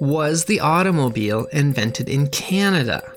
was 0.00 0.44
the 0.44 0.60
automobile 0.60 1.46
invented 1.52 2.08
in 2.08 2.28
Canada. 2.28 3.12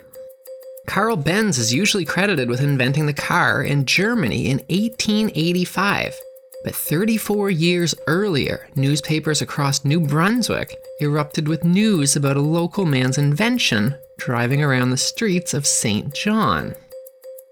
Carl 0.88 1.15
Benz 1.15 1.57
is 1.57 1.73
usually 1.73 2.05
credited 2.05 2.50
with 2.50 2.61
inventing 2.61 3.05
the 3.05 3.13
car 3.13 3.63
in 3.63 3.85
Germany 3.85 4.47
in 4.47 4.58
1885. 4.69 6.20
But 6.64 6.75
34 6.75 7.50
years 7.50 7.96
earlier, 8.07 8.68
newspapers 8.75 9.41
across 9.41 9.84
New 9.84 10.00
Brunswick 10.00 10.75
erupted 11.00 11.48
with 11.48 11.64
news 11.64 12.16
about 12.16 12.38
a 12.38 12.41
local 12.41 12.86
man's 12.86 13.18
invention 13.18 13.95
driving 14.18 14.63
around 14.63 14.91
the 14.91 14.98
streets 14.98 15.54
of 15.54 15.66
St. 15.66 16.13
John. 16.13 16.75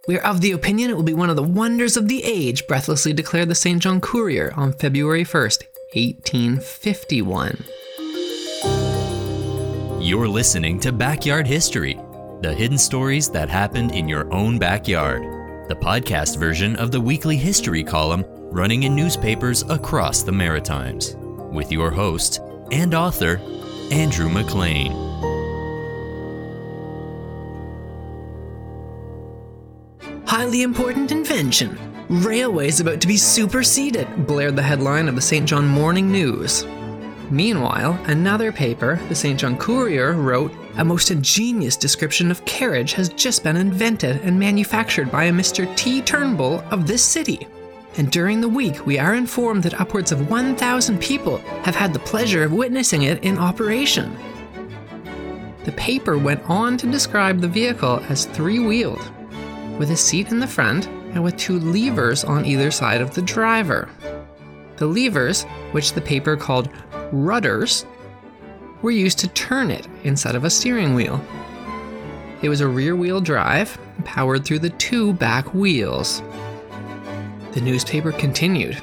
We 0.07 0.17
are 0.17 0.25
of 0.25 0.41
the 0.41 0.51
opinion 0.51 0.91
it 0.91 0.95
will 0.95 1.03
be 1.03 1.13
one 1.13 1.29
of 1.29 1.35
the 1.35 1.43
wonders 1.43 1.97
of 1.97 2.07
the 2.07 2.23
age, 2.23 2.67
breathlessly 2.67 3.13
declared 3.13 3.49
the 3.49 3.55
St. 3.55 3.81
John 3.81 3.99
Courier 3.99 4.53
on 4.55 4.73
February 4.73 5.23
1st, 5.23 5.63
1851. 5.93 7.63
You're 10.09 10.27
listening 10.27 10.79
to 10.79 10.91
Backyard 10.91 11.45
History, 11.45 11.93
the 12.41 12.51
hidden 12.51 12.79
stories 12.79 13.29
that 13.29 13.47
happened 13.47 13.91
in 13.91 14.09
your 14.09 14.27
own 14.33 14.57
backyard, 14.57 15.21
the 15.69 15.75
podcast 15.75 16.39
version 16.39 16.75
of 16.77 16.89
the 16.89 16.99
weekly 16.99 17.37
history 17.37 17.83
column 17.83 18.25
running 18.49 18.81
in 18.81 18.95
newspapers 18.95 19.61
across 19.69 20.23
the 20.23 20.31
Maritimes, 20.31 21.15
with 21.53 21.71
your 21.71 21.91
host 21.91 22.39
and 22.71 22.95
author, 22.95 23.39
Andrew 23.91 24.29
McLean. 24.29 24.93
Highly 30.25 30.63
important 30.63 31.11
invention. 31.11 31.77
Railways 32.09 32.79
about 32.79 32.99
to 33.01 33.07
be 33.07 33.15
superseded, 33.15 34.25
blared 34.25 34.55
the 34.55 34.63
headline 34.63 35.07
of 35.07 35.13
the 35.13 35.21
St. 35.21 35.47
John 35.47 35.67
Morning 35.67 36.11
News. 36.11 36.65
Meanwhile, 37.31 37.93
another 38.05 38.51
paper, 38.51 38.99
the 39.07 39.13
St. 39.15 39.39
John 39.39 39.55
Courier, 39.55 40.13
wrote 40.13 40.51
A 40.77 40.85
most 40.85 41.11
ingenious 41.11 41.75
description 41.75 42.31
of 42.31 42.43
carriage 42.45 42.93
has 42.93 43.09
just 43.09 43.43
been 43.43 43.55
invented 43.55 44.21
and 44.21 44.39
manufactured 44.39 45.11
by 45.11 45.25
a 45.25 45.31
Mr. 45.31 45.73
T. 45.75 46.01
Turnbull 46.01 46.63
of 46.71 46.87
this 46.87 47.03
city. 47.03 47.47
And 47.97 48.11
during 48.11 48.41
the 48.41 48.49
week, 48.49 48.85
we 48.85 48.97
are 48.97 49.13
informed 49.13 49.63
that 49.63 49.79
upwards 49.79 50.11
of 50.11 50.29
1,000 50.29 50.99
people 50.99 51.37
have 51.63 51.75
had 51.75 51.93
the 51.93 51.99
pleasure 51.99 52.43
of 52.43 52.51
witnessing 52.51 53.03
it 53.03 53.23
in 53.23 53.37
operation. 53.37 54.17
The 55.65 55.71
paper 55.73 56.17
went 56.17 56.41
on 56.49 56.77
to 56.77 56.89
describe 56.89 57.41
the 57.41 57.47
vehicle 57.47 58.03
as 58.09 58.25
three 58.25 58.59
wheeled, 58.59 59.11
with 59.77 59.91
a 59.91 59.97
seat 59.97 60.31
in 60.31 60.39
the 60.39 60.47
front 60.47 60.87
and 60.87 61.23
with 61.23 61.37
two 61.37 61.59
levers 61.59 62.23
on 62.23 62.45
either 62.45 62.71
side 62.71 63.01
of 63.01 63.13
the 63.13 63.21
driver. 63.21 63.87
The 64.77 64.87
levers, 64.87 65.43
which 65.73 65.93
the 65.93 66.01
paper 66.01 66.37
called 66.37 66.69
rudders 67.11 67.85
were 68.81 68.91
used 68.91 69.19
to 69.19 69.27
turn 69.29 69.71
it 69.71 69.87
instead 70.03 70.35
of 70.35 70.43
a 70.43 70.49
steering 70.49 70.93
wheel. 70.93 71.21
It 72.41 72.49
was 72.49 72.61
a 72.61 72.67
rear 72.67 72.95
wheel 72.95 73.19
drive 73.19 73.77
powered 74.05 74.45
through 74.45 74.59
the 74.59 74.69
two 74.69 75.13
back 75.13 75.53
wheels. 75.53 76.21
The 77.51 77.61
newspaper 77.61 78.11
continued. 78.11 78.81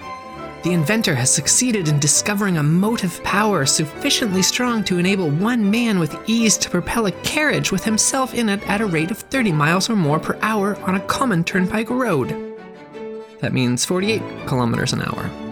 The 0.63 0.73
inventor 0.73 1.15
has 1.15 1.33
succeeded 1.33 1.89
in 1.89 2.01
discovering 2.01 2.59
a 2.59 2.63
motive 2.63 3.23
power 3.23 3.65
sufficiently 3.65 4.43
strong 4.43 4.83
to 4.85 4.99
enable 4.99 5.31
one 5.31 5.71
man 5.71 6.01
with 6.01 6.19
ease 6.29 6.59
to 6.59 6.71
propel 6.71 7.07
a 7.07 7.13
carriage 7.13 7.71
with 7.71 7.85
himself 7.85 8.35
in 8.35 8.49
it 8.49 8.69
at 8.69 8.81
a 8.81 8.87
rate 8.87 9.13
of 9.13 9.19
30 9.19 9.53
miles 9.53 9.89
or 9.89 9.95
more 9.95 10.19
per 10.19 10.37
hour 10.43 10.77
on 10.81 10.97
a 10.97 11.07
common 11.07 11.45
turnpike 11.45 11.89
road. 11.89 12.31
That 13.41 13.53
means 13.53 13.85
48 13.85 14.21
kilometers 14.47 14.93
an 14.93 15.03
hour. 15.03 15.46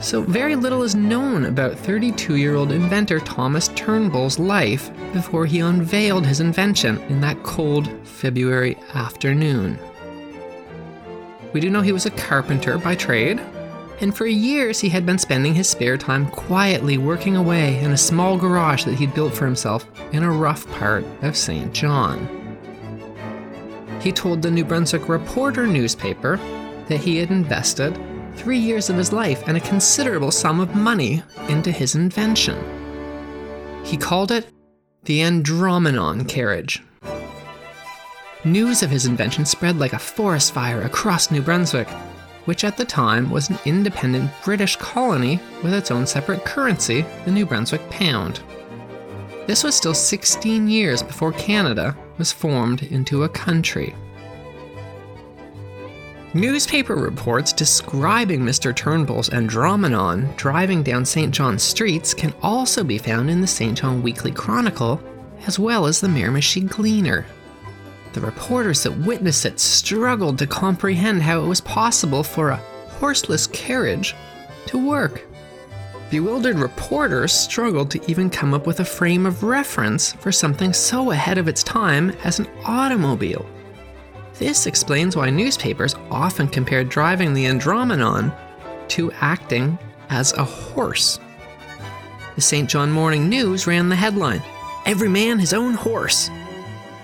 So, 0.00 0.22
very 0.22 0.56
little 0.56 0.82
is 0.82 0.94
known 0.94 1.44
about 1.44 1.78
32 1.78 2.36
year 2.36 2.54
old 2.54 2.72
inventor 2.72 3.20
Thomas 3.20 3.68
Turnbull's 3.68 4.38
life 4.38 4.90
before 5.12 5.44
he 5.44 5.60
unveiled 5.60 6.26
his 6.26 6.40
invention 6.40 6.98
in 7.10 7.20
that 7.20 7.42
cold 7.42 7.90
February 8.06 8.78
afternoon. 8.94 9.78
We 11.52 11.60
do 11.60 11.68
know 11.68 11.82
he 11.82 11.92
was 11.92 12.06
a 12.06 12.10
carpenter 12.12 12.78
by 12.78 12.94
trade, 12.94 13.40
and 14.00 14.16
for 14.16 14.24
years 14.24 14.80
he 14.80 14.88
had 14.88 15.04
been 15.04 15.18
spending 15.18 15.52
his 15.52 15.68
spare 15.68 15.98
time 15.98 16.30
quietly 16.30 16.96
working 16.96 17.36
away 17.36 17.78
in 17.80 17.90
a 17.90 17.98
small 17.98 18.38
garage 18.38 18.84
that 18.84 18.94
he'd 18.94 19.14
built 19.14 19.34
for 19.34 19.44
himself 19.44 19.86
in 20.12 20.22
a 20.22 20.32
rough 20.32 20.66
part 20.72 21.04
of 21.20 21.36
St. 21.36 21.74
John. 21.74 22.26
He 24.00 24.12
told 24.12 24.40
the 24.40 24.50
New 24.50 24.64
Brunswick 24.64 25.10
Reporter 25.10 25.66
newspaper 25.66 26.38
that 26.88 27.00
he 27.00 27.18
had 27.18 27.30
invested 27.30 27.98
three 28.36 28.58
years 28.58 28.90
of 28.90 28.96
his 28.96 29.12
life 29.12 29.42
and 29.46 29.56
a 29.56 29.60
considerable 29.60 30.30
sum 30.30 30.60
of 30.60 30.74
money 30.74 31.22
into 31.48 31.70
his 31.70 31.94
invention. 31.94 32.58
He 33.84 33.96
called 33.96 34.30
it 34.30 34.46
the 35.04 35.20
Andromenon 35.20 36.28
carriage. 36.28 36.82
News 38.44 38.82
of 38.82 38.90
his 38.90 39.06
invention 39.06 39.44
spread 39.44 39.78
like 39.78 39.92
a 39.92 39.98
forest 39.98 40.52
fire 40.52 40.82
across 40.82 41.30
New 41.30 41.42
Brunswick, 41.42 41.88
which 42.46 42.64
at 42.64 42.76
the 42.76 42.84
time 42.84 43.30
was 43.30 43.50
an 43.50 43.58
independent 43.64 44.30
British 44.44 44.76
colony 44.76 45.40
with 45.62 45.74
its 45.74 45.90
own 45.90 46.06
separate 46.06 46.44
currency, 46.44 47.04
the 47.24 47.30
New 47.30 47.44
Brunswick 47.44 47.88
pound. 47.90 48.40
This 49.46 49.64
was 49.64 49.74
still 49.74 49.94
16 49.94 50.68
years 50.68 51.02
before 51.02 51.32
Canada 51.32 51.96
was 52.18 52.32
formed 52.32 52.82
into 52.84 53.24
a 53.24 53.28
country. 53.28 53.94
Newspaper 56.32 56.94
reports 56.94 57.52
describing 57.52 58.38
Mr. 58.38 58.74
Turnbull's 58.74 59.30
Andromenon 59.30 60.36
driving 60.36 60.80
down 60.80 61.04
St. 61.04 61.34
John's 61.34 61.64
streets 61.64 62.14
can 62.14 62.32
also 62.40 62.84
be 62.84 62.98
found 62.98 63.28
in 63.28 63.40
the 63.40 63.48
St. 63.48 63.76
John 63.76 64.00
Weekly 64.00 64.30
Chronicle, 64.30 65.02
as 65.48 65.58
well 65.58 65.86
as 65.86 66.00
the 66.00 66.06
Miramichi 66.06 66.68
Gleaner. 66.68 67.26
The 68.12 68.20
reporters 68.20 68.84
that 68.84 68.96
witnessed 68.96 69.44
it 69.44 69.58
struggled 69.58 70.38
to 70.38 70.46
comprehend 70.46 71.20
how 71.20 71.42
it 71.42 71.48
was 71.48 71.60
possible 71.60 72.22
for 72.22 72.50
a 72.50 72.62
horseless 73.00 73.48
carriage 73.48 74.14
to 74.66 74.78
work. 74.78 75.26
Bewildered 76.10 76.60
reporters 76.60 77.32
struggled 77.32 77.90
to 77.90 78.08
even 78.08 78.30
come 78.30 78.54
up 78.54 78.68
with 78.68 78.78
a 78.78 78.84
frame 78.84 79.26
of 79.26 79.42
reference 79.42 80.12
for 80.12 80.30
something 80.30 80.72
so 80.72 81.10
ahead 81.10 81.38
of 81.38 81.48
its 81.48 81.64
time 81.64 82.10
as 82.22 82.38
an 82.38 82.46
automobile. 82.64 83.44
This 84.40 84.66
explains 84.66 85.16
why 85.16 85.28
newspapers 85.28 85.94
often 86.10 86.48
compared 86.48 86.88
driving 86.88 87.34
the 87.34 87.44
Andromenon 87.44 88.34
to 88.88 89.12
acting 89.20 89.78
as 90.08 90.32
a 90.32 90.42
horse. 90.42 91.20
The 92.36 92.40
St. 92.40 92.68
John 92.68 92.90
Morning 92.90 93.28
News 93.28 93.66
ran 93.66 93.90
the 93.90 93.96
headline 93.96 94.42
Every 94.86 95.10
Man 95.10 95.38
His 95.38 95.52
Own 95.52 95.74
Horse. 95.74 96.30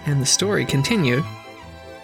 And 0.06 0.18
the 0.18 0.24
story 0.24 0.64
continued 0.64 1.22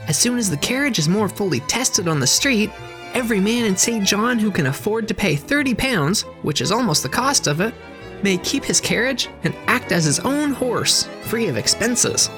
As 0.06 0.18
soon 0.18 0.36
as 0.36 0.50
the 0.50 0.56
carriage 0.58 0.98
is 0.98 1.08
more 1.08 1.30
fully 1.30 1.60
tested 1.60 2.08
on 2.08 2.20
the 2.20 2.26
street, 2.26 2.70
every 3.14 3.40
man 3.40 3.64
in 3.64 3.74
St. 3.74 4.06
John 4.06 4.38
who 4.38 4.50
can 4.50 4.66
afford 4.66 5.08
to 5.08 5.14
pay 5.14 5.34
30 5.34 5.74
pounds, 5.74 6.22
which 6.42 6.60
is 6.60 6.70
almost 6.70 7.02
the 7.02 7.08
cost 7.08 7.46
of 7.46 7.62
it, 7.62 7.72
may 8.22 8.36
keep 8.36 8.64
his 8.64 8.82
carriage 8.82 9.30
and 9.44 9.54
act 9.66 9.92
as 9.92 10.04
his 10.04 10.20
own 10.20 10.52
horse, 10.52 11.08
free 11.22 11.46
of 11.46 11.56
expenses. 11.56 12.28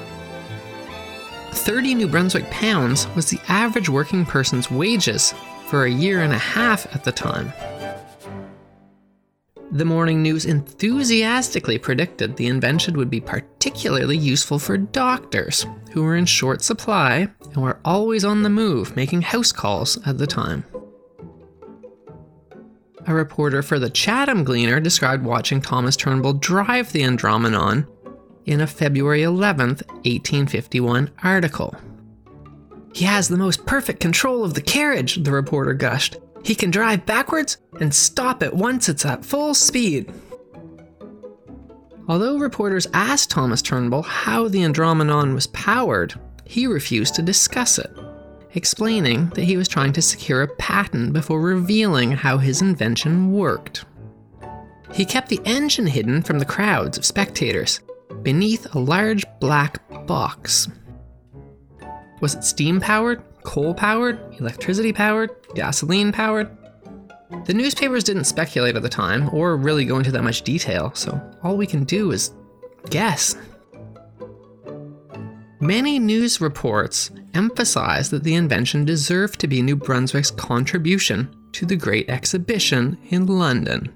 30 1.55 1.95
New 1.95 2.07
Brunswick 2.07 2.49
pounds 2.51 3.07
was 3.15 3.29
the 3.29 3.39
average 3.47 3.89
working 3.89 4.25
person's 4.25 4.69
wages 4.69 5.33
for 5.67 5.85
a 5.85 5.91
year 5.91 6.21
and 6.21 6.33
a 6.33 6.37
half 6.37 6.93
at 6.93 7.03
the 7.03 7.11
time. 7.11 7.51
The 9.71 9.85
morning 9.85 10.21
news 10.21 10.45
enthusiastically 10.45 11.79
predicted 11.79 12.35
the 12.35 12.47
invention 12.47 12.97
would 12.97 13.09
be 13.09 13.19
particularly 13.19 14.17
useful 14.17 14.59
for 14.59 14.77
doctors, 14.77 15.65
who 15.91 16.03
were 16.03 16.15
in 16.15 16.25
short 16.25 16.61
supply 16.61 17.27
and 17.41 17.57
were 17.57 17.79
always 17.83 18.23
on 18.23 18.43
the 18.43 18.49
move 18.49 18.95
making 18.95 19.23
house 19.23 19.51
calls 19.51 19.97
at 20.05 20.17
the 20.17 20.27
time. 20.27 20.63
A 23.07 23.13
reporter 23.13 23.61
for 23.61 23.79
the 23.79 23.89
Chatham 23.89 24.43
Gleaner 24.43 24.79
described 24.79 25.23
watching 25.23 25.61
Thomas 25.61 25.95
Turnbull 25.95 26.33
drive 26.33 26.91
the 26.91 27.01
Andromenon 27.01 27.87
in 28.45 28.61
a 28.61 28.67
February 28.67 29.23
11, 29.23 29.67
1851 29.69 31.11
article. 31.23 31.75
He 32.93 33.05
has 33.05 33.27
the 33.27 33.37
most 33.37 33.65
perfect 33.65 33.99
control 33.99 34.45
of 34.45 34.53
the 34.53 34.61
carriage, 34.61 35.15
the 35.15 35.31
reporter 35.31 35.73
gushed. 35.73 36.17
He 36.43 36.55
can 36.55 36.71
drive 36.71 37.05
backwards 37.05 37.57
and 37.79 37.93
stop 37.93 38.41
it 38.41 38.53
once 38.53 38.87
it's 38.87 39.05
at 39.05 39.25
full 39.25 39.53
speed. 39.53 40.13
Although 42.07 42.37
reporters 42.37 42.87
asked 42.93 43.31
Thomas 43.31 43.61
Turnbull 43.61 44.03
how 44.03 44.47
the 44.47 44.59
Andromenon 44.59 45.33
was 45.33 45.47
powered, 45.47 46.13
he 46.45 46.67
refused 46.67 47.15
to 47.15 47.23
discuss 47.23 47.79
it, 47.79 47.91
explaining 48.53 49.29
that 49.29 49.43
he 49.43 49.57
was 49.57 49.67
trying 49.67 49.91
to 49.93 50.01
secure 50.01 50.43
a 50.43 50.55
patent 50.55 51.13
before 51.13 51.41
revealing 51.41 52.11
how 52.11 52.37
his 52.37 52.61
invention 52.61 53.31
worked. 53.31 53.85
He 54.93 55.03
kept 55.03 55.29
the 55.29 55.41
engine 55.45 55.87
hidden 55.87 56.21
from 56.21 56.37
the 56.37 56.45
crowds 56.45 56.97
of 56.97 57.05
spectators, 57.05 57.79
beneath 58.25 58.73
a 58.73 58.79
large 58.79 59.23
black 59.39 59.79
box. 60.07 60.67
Was 62.21 62.33
it 62.33 62.43
steam 62.43 62.81
powered, 62.81 63.23
coal 63.43 63.75
powered, 63.75 64.19
electricity 64.39 64.91
powered, 64.91 65.29
gasoline 65.53 66.11
powered? 66.11 66.49
The 67.45 67.53
newspapers 67.53 68.03
didn't 68.03 68.23
speculate 68.23 68.75
at 68.75 68.81
the 68.81 68.89
time 68.89 69.29
or 69.31 69.55
really 69.55 69.85
go 69.85 69.97
into 69.97 70.11
that 70.11 70.23
much 70.23 70.41
detail, 70.41 70.91
so 70.95 71.21
all 71.43 71.55
we 71.55 71.67
can 71.67 71.83
do 71.83 72.11
is 72.11 72.31
guess. 72.89 73.35
Many 75.59 75.99
news 75.99 76.41
reports 76.41 77.11
emphasize 77.35 78.09
that 78.09 78.23
the 78.23 78.35
invention 78.35 78.85
deserved 78.85 79.39
to 79.39 79.47
be 79.47 79.61
New 79.61 79.75
Brunswick's 79.75 80.31
contribution 80.31 81.33
to 81.51 81.65
the 81.65 81.75
Great 81.75 82.09
Exhibition 82.09 82.97
in 83.09 83.27
London. 83.27 83.93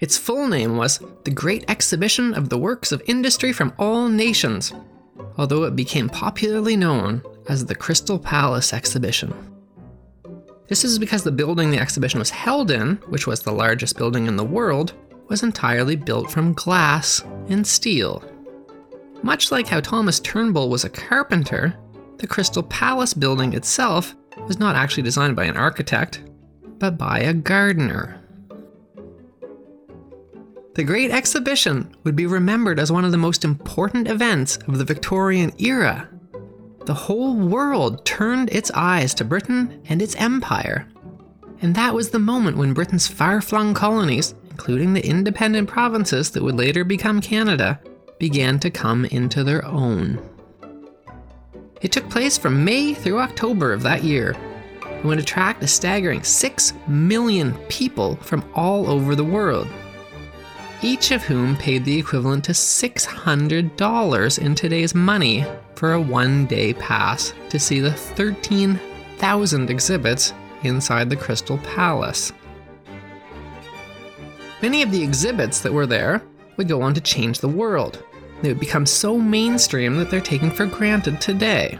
Its 0.00 0.18
full 0.18 0.46
name 0.46 0.76
was 0.76 1.00
The 1.24 1.30
Great 1.30 1.64
Exhibition 1.68 2.34
of 2.34 2.50
the 2.50 2.58
Works 2.58 2.92
of 2.92 3.02
Industry 3.06 3.52
from 3.52 3.72
All 3.78 4.08
Nations, 4.08 4.72
although 5.38 5.64
it 5.64 5.74
became 5.74 6.08
popularly 6.08 6.76
known 6.76 7.22
as 7.48 7.64
the 7.64 7.74
Crystal 7.74 8.18
Palace 8.18 8.74
Exhibition. 8.74 9.32
This 10.68 10.84
is 10.84 10.98
because 10.98 11.22
the 11.22 11.32
building 11.32 11.70
the 11.70 11.78
exhibition 11.78 12.18
was 12.18 12.30
held 12.30 12.70
in, 12.70 12.96
which 13.08 13.26
was 13.26 13.40
the 13.40 13.52
largest 13.52 13.96
building 13.96 14.26
in 14.26 14.36
the 14.36 14.44
world, 14.44 14.92
was 15.28 15.42
entirely 15.42 15.96
built 15.96 16.30
from 16.30 16.52
glass 16.52 17.22
and 17.48 17.66
steel. 17.66 18.22
Much 19.22 19.50
like 19.50 19.66
how 19.66 19.80
Thomas 19.80 20.20
Turnbull 20.20 20.68
was 20.68 20.84
a 20.84 20.90
carpenter, 20.90 21.74
the 22.18 22.26
Crystal 22.26 22.62
Palace 22.62 23.14
building 23.14 23.54
itself 23.54 24.14
was 24.46 24.58
not 24.58 24.76
actually 24.76 25.04
designed 25.04 25.36
by 25.36 25.44
an 25.44 25.56
architect, 25.56 26.22
but 26.78 26.98
by 26.98 27.20
a 27.20 27.32
gardener. 27.32 28.20
The 30.76 30.84
Great 30.84 31.10
Exhibition 31.10 31.90
would 32.04 32.14
be 32.16 32.26
remembered 32.26 32.78
as 32.78 32.92
one 32.92 33.06
of 33.06 33.10
the 33.10 33.16
most 33.16 33.46
important 33.46 34.08
events 34.08 34.58
of 34.68 34.76
the 34.76 34.84
Victorian 34.84 35.50
era. 35.58 36.06
The 36.84 36.92
whole 36.92 37.34
world 37.34 38.04
turned 38.04 38.50
its 38.50 38.70
eyes 38.72 39.14
to 39.14 39.24
Britain 39.24 39.80
and 39.88 40.02
its 40.02 40.14
empire. 40.16 40.86
And 41.62 41.74
that 41.76 41.94
was 41.94 42.10
the 42.10 42.18
moment 42.18 42.58
when 42.58 42.74
Britain's 42.74 43.08
far 43.08 43.40
flung 43.40 43.72
colonies, 43.72 44.34
including 44.50 44.92
the 44.92 45.06
independent 45.06 45.66
provinces 45.66 46.32
that 46.32 46.42
would 46.42 46.56
later 46.56 46.84
become 46.84 47.22
Canada, 47.22 47.80
began 48.18 48.60
to 48.60 48.68
come 48.68 49.06
into 49.06 49.44
their 49.44 49.64
own. 49.64 50.20
It 51.80 51.90
took 51.90 52.10
place 52.10 52.36
from 52.36 52.66
May 52.66 52.92
through 52.92 53.20
October 53.20 53.72
of 53.72 53.82
that 53.84 54.04
year 54.04 54.36
and 54.84 55.04
would 55.04 55.20
attract 55.20 55.64
a 55.64 55.66
staggering 55.66 56.22
6 56.22 56.74
million 56.86 57.54
people 57.70 58.16
from 58.16 58.44
all 58.54 58.90
over 58.90 59.14
the 59.14 59.24
world, 59.24 59.68
each 60.82 61.10
of 61.10 61.22
whom 61.22 61.56
paid 61.56 61.84
the 61.84 61.98
equivalent 61.98 62.44
to 62.44 62.52
$600 62.52 64.38
in 64.38 64.54
today's 64.54 64.94
money 64.94 65.44
for 65.74 65.94
a 65.94 66.00
one 66.00 66.46
day 66.46 66.74
pass 66.74 67.32
to 67.50 67.58
see 67.58 67.80
the 67.80 67.92
13,000 67.92 69.70
exhibits 69.70 70.32
inside 70.62 71.10
the 71.10 71.16
Crystal 71.16 71.58
Palace. 71.58 72.32
Many 74.62 74.82
of 74.82 74.90
the 74.90 75.02
exhibits 75.02 75.60
that 75.60 75.72
were 75.72 75.86
there 75.86 76.22
would 76.56 76.68
go 76.68 76.82
on 76.82 76.94
to 76.94 77.00
change 77.00 77.38
the 77.38 77.48
world. 77.48 78.02
They 78.42 78.48
would 78.48 78.60
become 78.60 78.86
so 78.86 79.18
mainstream 79.18 79.96
that 79.96 80.10
they're 80.10 80.20
taken 80.20 80.50
for 80.50 80.66
granted 80.66 81.20
today. 81.20 81.78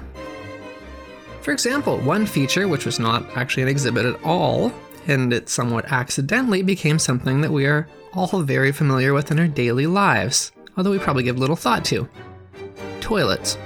For 1.42 1.52
example, 1.52 1.98
one 1.98 2.26
feature, 2.26 2.66
which 2.66 2.86
was 2.86 2.98
not 2.98 3.24
actually 3.36 3.62
an 3.62 3.68
exhibit 3.68 4.04
at 4.04 4.22
all, 4.24 4.72
and 5.06 5.32
it 5.32 5.48
somewhat 5.48 5.92
accidentally 5.92 6.62
became 6.62 6.98
something 6.98 7.40
that 7.40 7.52
we 7.52 7.66
are 7.66 7.88
all 8.12 8.42
very 8.42 8.72
familiar 8.72 9.12
with 9.12 9.30
in 9.30 9.38
our 9.38 9.48
daily 9.48 9.86
lives, 9.86 10.52
although 10.76 10.90
we 10.90 10.98
probably 10.98 11.22
give 11.22 11.38
little 11.38 11.56
thought 11.56 11.84
to 11.86 12.08
toilets. 13.00 13.56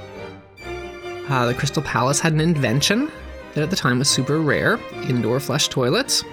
Uh, 1.28 1.46
the 1.46 1.54
Crystal 1.54 1.82
Palace 1.82 2.20
had 2.20 2.32
an 2.32 2.40
invention 2.40 3.10
that 3.54 3.62
at 3.62 3.70
the 3.70 3.76
time 3.76 3.98
was 3.98 4.08
super 4.08 4.40
rare 4.40 4.78
indoor 5.08 5.40
flush 5.40 5.68
toilets. 5.68 6.24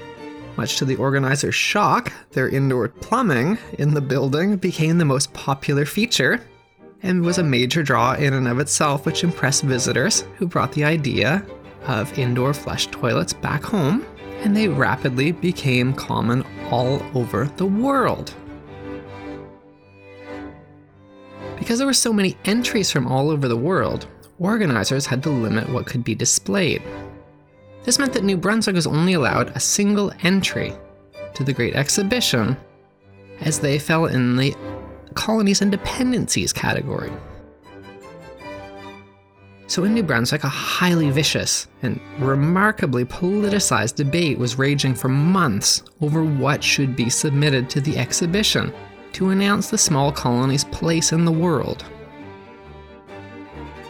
Much 0.58 0.78
to 0.78 0.86
the 0.86 0.96
organizer's 0.96 1.56
shock, 1.56 2.12
their 2.32 2.50
indoor 2.50 2.90
plumbing 2.90 3.58
in 3.78 3.94
the 3.94 4.02
building 4.02 4.58
became 4.58 4.98
the 4.98 5.06
most 5.06 5.32
popular 5.34 5.86
feature 5.86 6.42
and 7.04 7.22
was 7.22 7.38
a 7.38 7.44
major 7.44 7.84
draw 7.84 8.14
in 8.16 8.34
and 8.34 8.48
of 8.48 8.60
itself, 8.60 9.06
which 9.06 9.24
impressed 9.24 9.64
visitors 9.64 10.22
who 10.36 10.48
brought 10.48 10.72
the 10.72 10.84
idea 10.84 11.46
of 11.86 12.18
indoor 12.18 12.54
flush 12.54 12.88
toilets 12.88 13.34
back 13.34 13.64
home, 13.64 14.06
and 14.44 14.56
they 14.56 14.68
rapidly 14.68 15.32
became 15.32 15.94
common 15.94 16.46
all 16.70 17.02
over 17.16 17.46
the 17.58 17.66
world. 17.66 18.34
Because 21.58 21.80
there 21.80 21.88
were 21.88 21.94
so 21.94 22.14
many 22.14 22.38
entries 22.46 22.92
from 22.92 23.08
all 23.08 23.30
over 23.30 23.48
the 23.48 23.58
world, 23.58 24.08
organizers 24.40 25.06
had 25.06 25.24
to 25.24 25.30
limit 25.30 25.70
what 25.70 25.88
could 25.88 26.04
be 26.04 26.16
displayed. 26.16 26.82
This 27.84 28.00
meant 28.00 28.14
that 28.14 28.24
New 28.24 28.38
Brunswick 28.38 28.76
was 28.76 28.88
only 28.88 29.14
allowed 29.14 29.56
a 29.56 29.60
single 29.60 30.12
entry 30.22 30.74
to 31.34 31.44
the 31.44 31.54
Great 31.54 31.76
Exhibition, 31.76 32.58
as 33.42 33.60
they 33.60 33.80
fell 33.80 34.06
in 34.06 34.36
the 34.36 34.56
colonies 35.14 35.62
and 35.62 35.72
dependencies 35.72 36.54
category. 36.54 37.12
So, 39.70 39.84
in 39.84 39.94
New 39.94 40.04
Brunswick, 40.04 40.46
a 40.46 40.50
highly 40.50 41.10
vicious 41.10 41.68
and 41.82 42.00
remarkably 42.20 43.04
politicized 43.04 43.96
debate 43.96 44.38
was 44.38 44.58
raging 44.58 44.96
for 44.96 45.10
months 45.10 45.84
over 46.00 46.24
what 46.24 46.64
should 46.64 46.96
be 46.96 47.10
submitted 47.10 47.70
to 47.72 47.82
the 47.82 47.98
exhibition 47.98 48.74
to 49.12 49.30
announce 49.30 49.70
the 49.70 49.78
small 49.78 50.12
colony's 50.12 50.64
place 50.64 51.12
in 51.12 51.26
the 51.26 51.32
world. 51.32 51.84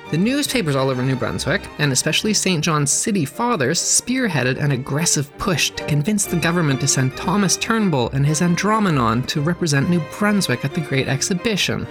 The 0.10 0.18
newspapers 0.18 0.76
all 0.76 0.90
over 0.90 1.04
New 1.04 1.18
Brunswick, 1.18 1.62
and 1.80 1.92
especially 1.92 2.34
St. 2.34 2.64
John's 2.64 2.92
City 2.92 3.26
Fathers, 3.26 3.80
spearheaded 3.80 4.58
an 4.58 4.72
aggressive 4.72 5.38
push 5.38 5.70
to 5.72 5.86
convince 5.86 6.26
the 6.26 6.38
government 6.38 6.80
to 6.80 6.88
send 6.88 7.18
Thomas 7.18 7.58
Turnbull 7.58 8.10
and 8.14 8.26
his 8.26 8.40
Andromenon 8.40 9.28
to 9.28 9.42
represent 9.42 9.90
New 9.90 10.02
Brunswick 10.18 10.64
at 10.64 10.74
the 10.74 10.82
Great 10.82 11.10
Exhibition. 11.10 11.86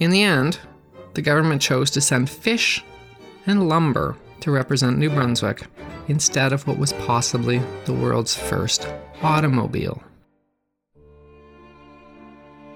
In 0.00 0.10
the 0.10 0.22
end, 0.22 0.58
the 1.18 1.22
government 1.22 1.60
chose 1.60 1.90
to 1.90 2.00
send 2.00 2.30
fish 2.30 2.84
and 3.46 3.68
lumber 3.68 4.14
to 4.38 4.52
represent 4.52 4.98
New 4.98 5.10
Brunswick 5.10 5.66
instead 6.06 6.52
of 6.52 6.64
what 6.64 6.78
was 6.78 6.92
possibly 6.92 7.60
the 7.86 7.92
world's 7.92 8.36
first 8.36 8.86
automobile. 9.20 10.00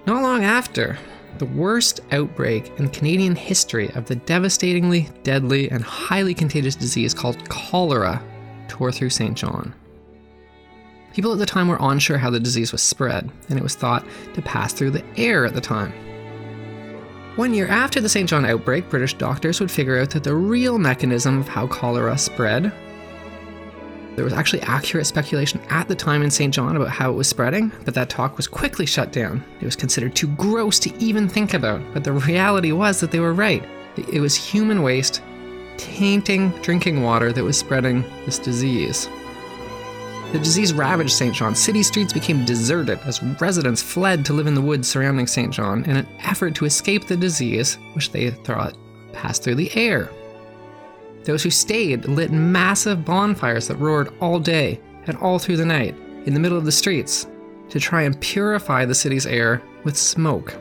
Not 0.06 0.24
long 0.24 0.42
after, 0.42 0.98
the 1.38 1.44
worst 1.44 2.00
outbreak 2.10 2.72
in 2.80 2.88
Canadian 2.88 3.36
history 3.36 3.90
of 3.90 4.06
the 4.06 4.16
devastatingly 4.16 5.08
deadly 5.22 5.70
and 5.70 5.84
highly 5.84 6.34
contagious 6.34 6.74
disease 6.74 7.14
called 7.14 7.48
cholera 7.48 8.20
tore 8.66 8.90
through 8.90 9.10
St. 9.10 9.36
John. 9.36 9.72
People 11.14 11.32
at 11.32 11.38
the 11.38 11.46
time 11.46 11.68
were 11.68 11.78
unsure 11.78 12.18
how 12.18 12.30
the 12.30 12.40
disease 12.40 12.72
was 12.72 12.82
spread, 12.82 13.30
and 13.48 13.56
it 13.56 13.62
was 13.62 13.76
thought 13.76 14.04
to 14.34 14.42
pass 14.42 14.72
through 14.72 14.90
the 14.90 15.04
air 15.16 15.46
at 15.46 15.54
the 15.54 15.60
time. 15.60 15.92
One 17.36 17.54
year 17.54 17.66
after 17.68 18.00
the 18.00 18.08
St. 18.08 18.28
John 18.28 18.44
outbreak, 18.44 18.90
British 18.90 19.14
doctors 19.14 19.58
would 19.58 19.70
figure 19.70 19.98
out 19.98 20.10
that 20.10 20.24
the 20.24 20.34
real 20.34 20.78
mechanism 20.78 21.38
of 21.38 21.48
how 21.48 21.66
cholera 21.66 22.18
spread 22.18 22.72
there 24.14 24.24
was 24.24 24.34
actually 24.34 24.60
accurate 24.62 25.06
speculation 25.06 25.60
at 25.70 25.88
the 25.88 25.94
time 25.94 26.22
in 26.22 26.30
St. 26.30 26.52
John 26.52 26.76
about 26.76 26.90
how 26.90 27.10
it 27.10 27.14
was 27.14 27.28
spreading, 27.28 27.72
but 27.84 27.94
that 27.94 28.10
talk 28.10 28.36
was 28.36 28.46
quickly 28.46 28.84
shut 28.84 29.10
down. 29.10 29.42
It 29.60 29.64
was 29.64 29.76
considered 29.76 30.14
too 30.14 30.26
gross 30.28 30.78
to 30.80 30.94
even 31.02 31.28
think 31.28 31.54
about, 31.54 31.80
but 31.94 32.04
the 32.04 32.12
reality 32.12 32.72
was 32.72 33.00
that 33.00 33.10
they 33.10 33.20
were 33.20 33.32
right. 33.32 33.64
It 33.96 34.20
was 34.20 34.34
human 34.34 34.82
waste 34.82 35.22
tainting 35.78 36.50
drinking 36.60 37.02
water 37.02 37.32
that 37.32 37.42
was 37.42 37.56
spreading 37.56 38.02
this 38.26 38.38
disease. 38.38 39.08
The 40.32 40.38
disease 40.38 40.72
ravaged 40.72 41.12
St. 41.12 41.34
John. 41.34 41.54
City 41.54 41.82
streets 41.82 42.14
became 42.14 42.46
deserted 42.46 42.98
as 43.00 43.22
residents 43.22 43.82
fled 43.82 44.24
to 44.24 44.32
live 44.32 44.46
in 44.46 44.54
the 44.54 44.62
woods 44.62 44.88
surrounding 44.88 45.26
St. 45.26 45.52
John 45.52 45.84
in 45.84 45.94
an 45.94 46.08
effort 46.20 46.54
to 46.54 46.64
escape 46.64 47.06
the 47.06 47.18
disease, 47.18 47.74
which 47.92 48.12
they 48.12 48.30
thought 48.30 48.74
passed 49.12 49.44
through 49.44 49.56
the 49.56 49.70
air. 49.76 50.10
Those 51.24 51.42
who 51.42 51.50
stayed 51.50 52.06
lit 52.06 52.32
massive 52.32 53.04
bonfires 53.04 53.68
that 53.68 53.76
roared 53.76 54.14
all 54.20 54.40
day 54.40 54.80
and 55.06 55.18
all 55.18 55.38
through 55.38 55.58
the 55.58 55.66
night 55.66 55.94
in 56.24 56.32
the 56.32 56.40
middle 56.40 56.56
of 56.56 56.64
the 56.64 56.72
streets 56.72 57.26
to 57.68 57.78
try 57.78 58.00
and 58.00 58.18
purify 58.18 58.86
the 58.86 58.94
city's 58.94 59.26
air 59.26 59.62
with 59.84 59.98
smoke. 59.98 60.56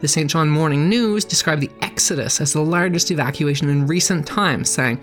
The 0.00 0.08
St. 0.08 0.28
John 0.28 0.48
Morning 0.48 0.88
News 0.88 1.24
described 1.24 1.62
the 1.62 1.70
Exodus 1.80 2.40
as 2.40 2.52
the 2.52 2.60
largest 2.60 3.12
evacuation 3.12 3.68
in 3.68 3.86
recent 3.86 4.26
times, 4.26 4.68
saying, 4.68 5.00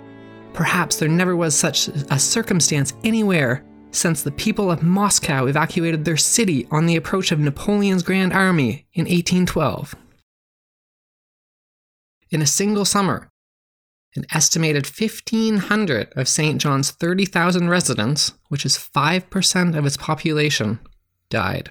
Perhaps 0.56 0.96
there 0.96 1.08
never 1.08 1.36
was 1.36 1.54
such 1.54 1.88
a 2.10 2.18
circumstance 2.18 2.94
anywhere 3.04 3.62
since 3.90 4.22
the 4.22 4.30
people 4.30 4.70
of 4.70 4.82
Moscow 4.82 5.44
evacuated 5.44 6.04
their 6.06 6.16
city 6.16 6.66
on 6.70 6.86
the 6.86 6.96
approach 6.96 7.30
of 7.30 7.38
Napoleon's 7.38 8.02
Grand 8.02 8.32
Army 8.32 8.86
in 8.94 9.04
1812. 9.04 9.94
In 12.30 12.40
a 12.40 12.46
single 12.46 12.86
summer, 12.86 13.28
an 14.16 14.24
estimated 14.32 14.86
1,500 14.86 16.14
of 16.16 16.26
St. 16.26 16.58
John's 16.58 16.90
30,000 16.90 17.68
residents, 17.68 18.32
which 18.48 18.64
is 18.64 18.78
5% 18.78 19.76
of 19.76 19.84
its 19.84 19.98
population, 19.98 20.80
died. 21.28 21.68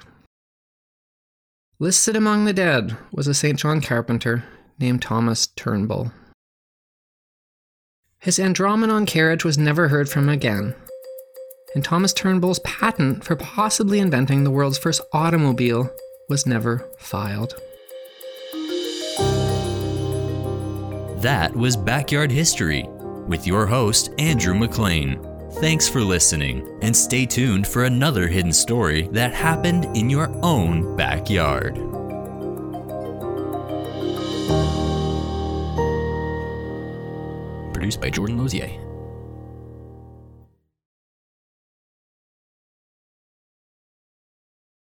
Listed 1.79 2.15
among 2.15 2.45
the 2.45 2.53
dead 2.53 2.95
was 3.11 3.25
a 3.25 3.33
St. 3.33 3.57
John 3.57 3.81
carpenter 3.81 4.43
named 4.77 5.01
Thomas 5.01 5.47
Turnbull. 5.47 6.11
His 8.25 8.39
Andromenon 8.39 9.05
carriage 9.05 9.45
was 9.45 9.55
never 9.55 9.87
heard 9.87 10.09
from 10.09 10.29
again, 10.29 10.73
and 11.75 11.83
Thomas 11.83 12.11
Turnbull's 12.11 12.57
patent 12.57 13.23
for 13.23 13.35
possibly 13.35 13.99
inventing 13.99 14.43
the 14.43 14.49
world's 14.49 14.79
first 14.79 15.01
automobile 15.13 15.91
was 16.27 16.47
never 16.47 16.89
filed. 16.97 17.53
That 21.21 21.51
was 21.55 21.77
Backyard 21.77 22.31
History 22.31 22.87
with 23.27 23.45
your 23.45 23.67
host, 23.67 24.09
Andrew 24.17 24.55
McLean. 24.55 25.23
Thanks 25.59 25.87
for 25.87 26.01
listening, 26.01 26.79
and 26.81 26.97
stay 26.97 27.27
tuned 27.27 27.67
for 27.67 27.83
another 27.83 28.27
hidden 28.27 28.53
story 28.53 29.07
that 29.11 29.35
happened 29.35 29.85
in 29.95 30.09
your 30.09 30.31
own 30.43 30.95
backyard. 30.95 31.77
Produced 37.85 38.01
by 38.01 38.09
Jordan 38.09 38.39
Lozier. 38.39 38.84